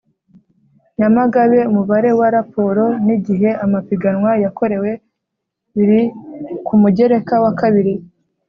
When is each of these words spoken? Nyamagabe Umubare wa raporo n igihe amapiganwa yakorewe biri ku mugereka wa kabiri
Nyamagabe 0.97 1.59
Umubare 1.71 2.09
wa 2.19 2.27
raporo 2.35 2.83
n 3.05 3.07
igihe 3.17 3.49
amapiganwa 3.65 4.31
yakorewe 4.43 4.91
biri 5.73 6.01
ku 6.65 6.73
mugereka 6.81 7.33
wa 7.43 7.51
kabiri 7.59 7.93